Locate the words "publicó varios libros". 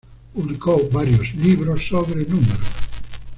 0.33-1.87